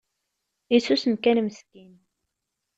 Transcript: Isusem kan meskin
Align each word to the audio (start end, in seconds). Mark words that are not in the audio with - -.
Isusem 0.75 1.15
kan 1.21 1.37
meskin 1.45 1.91